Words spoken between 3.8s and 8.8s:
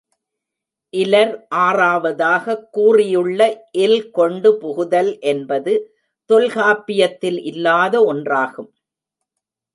இல் கொண்டு புகுதல் என்பது தொல்காப்பியத்தில் இல்லாத ஒன்றாகும்.